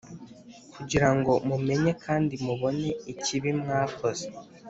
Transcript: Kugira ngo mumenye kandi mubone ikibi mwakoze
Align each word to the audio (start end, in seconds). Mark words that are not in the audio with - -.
Kugira 0.75 1.09
ngo 1.17 1.33
mumenye 1.49 1.91
kandi 2.03 2.33
mubone 2.45 2.87
ikibi 3.11 3.49
mwakoze 3.61 4.25